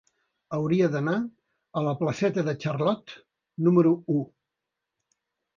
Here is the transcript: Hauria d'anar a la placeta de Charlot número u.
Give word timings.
Hauria 0.57 0.87
d'anar 0.95 1.13
a 1.81 1.83
la 1.89 1.93
placeta 2.01 2.45
de 2.47 2.55
Charlot 2.65 3.15
número 3.69 3.93
u. 4.15 4.17